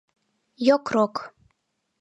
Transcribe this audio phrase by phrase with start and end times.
[0.67, 1.15] Йокрок...